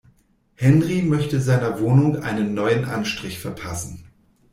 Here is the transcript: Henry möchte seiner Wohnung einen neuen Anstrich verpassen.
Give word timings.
Henry 0.55 1.03
möchte 1.03 1.39
seiner 1.39 1.79
Wohnung 1.79 2.23
einen 2.23 2.55
neuen 2.55 2.85
Anstrich 2.85 3.37
verpassen. 3.37 4.03